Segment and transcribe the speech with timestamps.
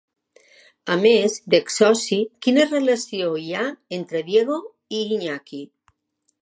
[0.95, 3.67] A més d'ex-soci, quina relació hi ha
[4.01, 4.61] entre Diego
[5.01, 5.63] i Iñaki?